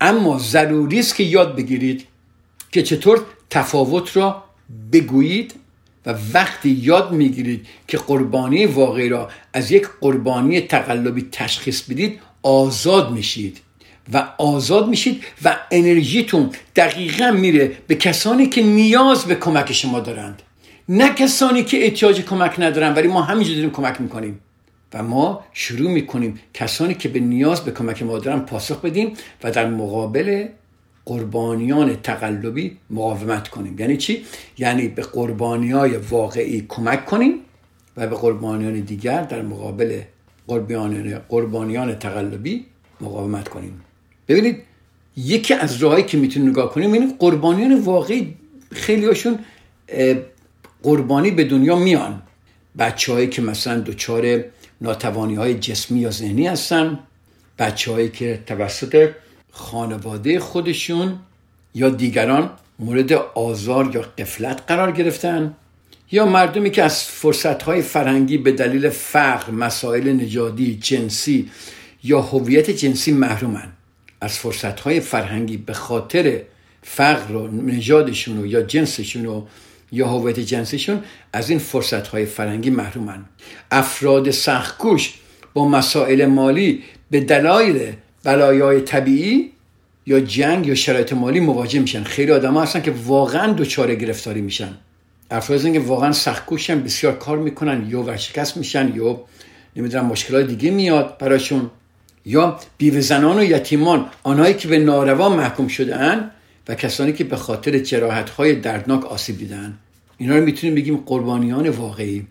[0.00, 2.06] اما ضروری است که یاد بگیرید
[2.74, 4.44] که چطور تفاوت را
[4.92, 5.54] بگویید
[6.06, 13.12] و وقتی یاد می‌گیرید که قربانی واقعی را از یک قربانی تقلبی تشخیص بدید آزاد
[13.12, 13.60] میشید.
[14.12, 20.42] و آزاد میشید و انرژیتون دقیقا میره به کسانی که نیاز به کمک شما دارند.
[20.88, 24.40] نه کسانی که احتیاج کمک ندارن ولی ما همینجور داریم کمک می‌کنیم.
[24.94, 29.12] و ما شروع می‌کنیم کسانی که به نیاز به کمک ما دارن پاسخ بدیم
[29.44, 30.46] و در مقابل
[31.06, 33.78] قربانیان تقلبی مقاومت کنیم.
[33.78, 34.24] یعنی چی؟
[34.58, 37.34] یعنی به قربانی های واقعی کمک کنیم
[37.96, 40.00] و به قربانیان دیگر در مقابل
[40.46, 42.64] قربانیان, قربانیان تقلبی
[43.00, 43.80] مقاومت کنیم.
[44.28, 44.62] ببینید
[45.16, 48.34] یکی از راهایی که می‌تونیم نگاه کنیم ببینید قربانیان واقعی
[48.72, 49.38] خیلی هاشون
[50.82, 52.22] قربانی به دنیا میان.
[52.78, 54.44] بچه که مثلا دچار
[54.80, 56.98] ناتوانی های جسمی یا ذهنی هستن
[57.58, 59.10] بچه که توسط
[59.54, 61.18] خانواده خودشون
[61.74, 65.54] یا دیگران مورد آزار یا قفلت قرار گرفتن
[66.12, 71.50] یا مردمی که از فرصتهای فرهنگی به دلیل فقر، مسائل نژادی، جنسی
[72.04, 73.72] یا هویت جنسی محرومن.
[74.20, 76.40] از فرصتهای فرهنگی به خاطر
[76.82, 79.42] فقر و نژادشون یا جنسشون
[79.92, 83.24] یا هویت جنسشون از این فرصتهای فرهنگی محرومن.
[83.70, 85.14] افراد سختکوش
[85.54, 87.92] با مسائل مالی به دلایل
[88.24, 89.50] بلایای طبیعی
[90.06, 92.02] یا جنگ یا شرایط مالی مواجه میشن.
[92.02, 94.74] خیلی آدم هستن که واقعا دچار گرفتاری میشن.
[95.30, 99.20] افراد که واقعا سختکوشن بسیار کار می‌کنن یا ورشکست میشن یا
[99.76, 101.70] نمی‌دونم مشکلات دیگه میاد براشون.
[102.26, 106.20] یا بیوه زنان و یتیمان آنهایی که به ناروا محکوم شده
[106.68, 109.78] و کسانی که به خاطر جراحت های دردناک آسیب دیدن
[110.18, 112.26] اینا رو می‌تونیم بگیم قربانیان واقعی.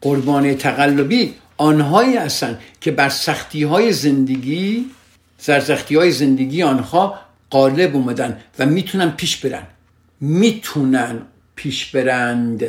[0.00, 4.86] قربانی تقلبی آنهایی هستند که بر سختی های زندگی
[5.44, 7.18] سرسختی های زندگی آنها
[7.50, 9.66] غالب اومدن و می‌تونن پیش برن.
[10.20, 11.22] می‌تونن
[11.54, 12.64] پیش برند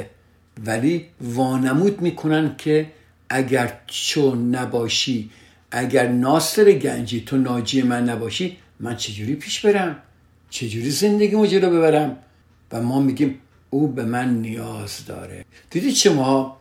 [0.66, 2.92] ولی وانمود می‌کنن که
[3.30, 5.30] اگر چون نباشی
[5.72, 9.96] اگر ناصر گنجی تو ناجی من نباشی من چجوری پیش برم؟
[10.50, 12.18] چجوری زندگی جلو ببرم؟
[12.72, 15.46] و ما میگیم او به من نیاز داره.
[15.70, 16.58] دیدی شما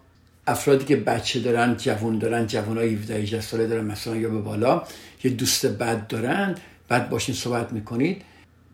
[0.47, 4.83] افرادی که بچه دارن جوان دارن جوان های 17 ساله دارن مثلا یا به بالا
[5.25, 6.55] یه دوست بد دارن
[6.89, 8.23] بعد باشین صحبت می‌کنید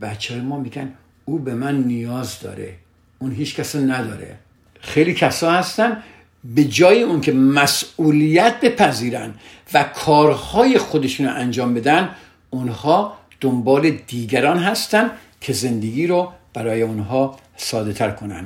[0.01, 0.93] بچه های ما میگن
[1.25, 2.75] او به من نیاز داره
[3.19, 4.39] اون هیچ کس نداره.
[4.81, 6.03] خیلی کسا هستن
[6.45, 9.35] به جای اون که مسئولیت بپذیرن
[9.75, 12.11] و کارهای خودشون رو انجام بدن
[12.51, 18.45] اونها دنبال دیگران هستن که زندگی رو برای اونها ساده تر کنن.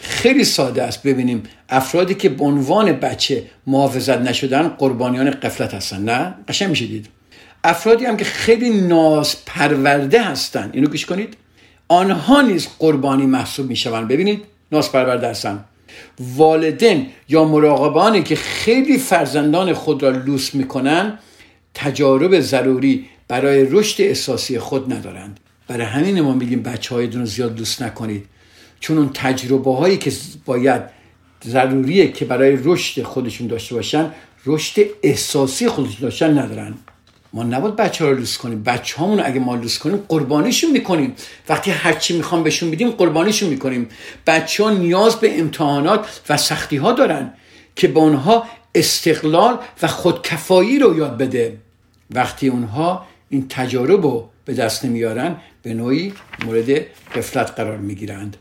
[0.00, 1.02] خیلی ساده است.
[1.02, 6.02] ببینیم افرادی که به عنوان بچه محافظت نشدن قربانیان قفلت هستن.
[6.02, 7.06] نه؟ قشنگ میشه دید.
[7.64, 10.70] افرادی هم که خیلی ناز پرورده هستن.
[10.72, 11.36] اینو گوش کنید.
[11.88, 14.08] آنها نیز قربانی محسوب می‌شوند.
[14.08, 14.44] ببینید.
[14.72, 15.64] ناز پرورده هستن.
[16.20, 21.18] والدین یا مراقبانی که خیلی فرزندان خود را لوس می‌کنن
[21.74, 25.40] تجارب ضروری برای رشد احساسی خود ندارند.
[25.68, 28.26] برای همین ما میگیم بچه رو زیاد دوست نکنید.
[28.80, 30.12] چون اون تجربه هایی که
[30.44, 30.82] باید
[31.44, 34.10] ضروریه که برای رشد خودشون داشته باشن
[34.46, 36.74] رشد احساسی خودشون داشتن ندارن.
[37.32, 38.62] ما نباید بچه ها رو لوس کنیم.
[38.62, 41.14] بچه هامون اگه ما لوس کنیم قربانیشون می‌کنیم.
[41.48, 43.88] وقتی هرچی می‌خوام بهشون بدیم قربانیشون می‌کنیم.
[44.26, 47.32] بچه ها نیاز به امتحانات و سختی ها دارن
[47.76, 51.56] که به اونها استقلال و خودکفایی رو یاد بده.
[52.10, 56.12] وقتی اونها این تجارب رو به دست نمیارن به نوعی
[56.44, 56.70] مورد
[57.14, 58.36] قفلت قرار می‌گیرند.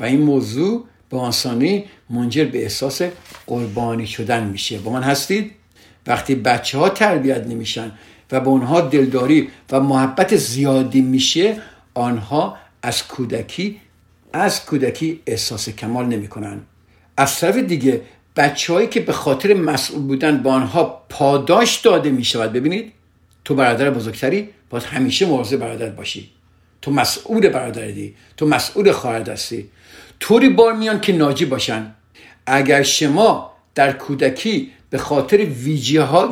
[0.00, 3.02] و این موضوع به آسانی منجر به احساس
[3.46, 4.78] قربانی شدن میشه.
[4.78, 5.50] با من هستید؟
[6.06, 7.92] وقتی بچه ها تربیت نمیشن
[8.32, 11.56] و به اونها دلداری و محبت زیادی میشه
[11.94, 13.80] آنها از کودکی
[14.32, 16.60] از کودکی احساس کمال نمی‌کنن.
[17.16, 18.00] از طرف دیگه
[18.36, 22.52] بچههایی که به خاطر مسئول بودن با آنها پاداش داده می‌شود.
[22.52, 22.92] ببینید
[23.44, 26.30] تو برادر بزرگتری باید همیشه مواظب برادر باشی.
[26.82, 29.68] تو مسئول برادری تو مسئول خواهر هستی
[30.20, 31.94] طوری بار میان که ناجی باشن.
[32.46, 35.36] اگر شما در کودکی به خاطر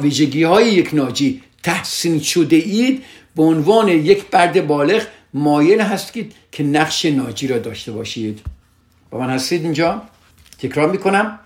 [0.03, 3.03] ویژگی های یک ناجی تحسین شده اید
[3.37, 5.03] به عنوان یک برد بالغ
[5.35, 8.41] مایل هستید که نقش ناجی را داشته باشید.
[9.11, 10.03] با من هستید اینجا؟
[10.59, 11.39] تکرار می‌کنم.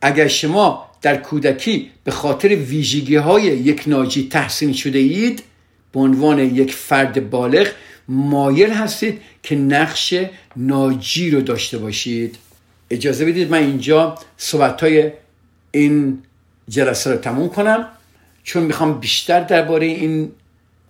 [0.00, 5.42] اگر شما در کودکی به خاطر ویژگی های یک ناجی تحسین شده اید
[5.92, 7.68] به عنوان یک فرد بالغ
[8.08, 10.14] مایل هستید که نقش
[10.56, 12.36] ناجی رو داشته باشید.
[12.90, 15.12] اجازه بدید من اینجا صحبت های
[15.70, 16.22] این
[16.68, 17.88] جلسه رو تموم کنم
[18.44, 20.32] چون می‌خوام بیشتر درباره این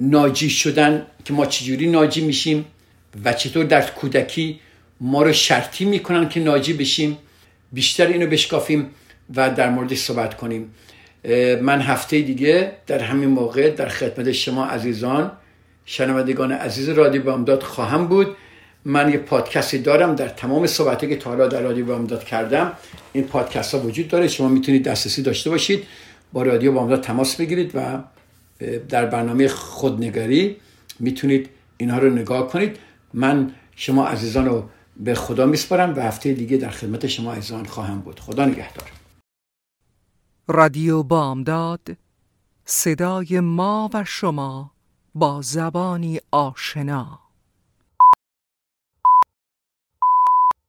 [0.01, 2.65] ناجی شدن که ما چجوری ناجی میشیم
[3.25, 4.61] و چطور در کودکی
[5.01, 7.19] ما رو شرطی می‌کنن که ناجی بشیم.
[7.73, 8.91] بیشتر اینو بشکافیم
[9.35, 10.75] و در موردش صحبت کنیم.
[11.63, 15.33] من هفته دیگه در همین موقع در خدمت شما عزیزان
[15.85, 18.37] شنوندگان عزیز رادیو بامداد خواهم بود.
[18.85, 22.73] من یه پادکستی دارم در تمام صحبتی که تا حالا در رادیو بامداد کردم.
[23.13, 24.29] این پادکست ها وجود داره.
[24.29, 25.87] شما می‌تونید دسترسی داشته باشید.
[26.33, 27.99] با رادیو بامداد تماس بگیرید و
[28.89, 30.57] در برنامه خودنگری
[31.01, 32.77] می‌تونید اینها رو نگاه کنید.
[33.15, 38.01] من شما عزیزان رو به خدا میسپارم و هفته دیگه در خدمت شما عزیزان خواهم
[38.01, 38.21] بود.
[38.21, 38.93] خدا نگهدار.
[40.49, 41.81] رادیو بامداد
[42.65, 44.74] صدای ما و شما.
[45.15, 47.24] با زبانی آشنا.